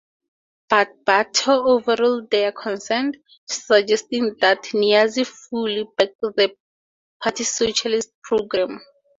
[0.67, 3.17] But Bhutto overruled their concerns,
[3.47, 6.55] suggesting that Niazi fully backed the
[7.21, 8.81] party's socialist programme.